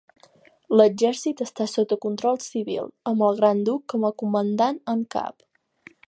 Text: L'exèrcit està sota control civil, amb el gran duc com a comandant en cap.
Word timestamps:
L'exèrcit 0.79 1.43
està 1.45 1.67
sota 1.73 1.97
control 2.07 2.39
civil, 2.45 2.89
amb 3.11 3.25
el 3.27 3.37
gran 3.41 3.61
duc 3.67 3.83
com 3.93 4.09
a 4.11 4.15
comandant 4.23 4.81
en 4.95 5.05
cap. 5.17 5.47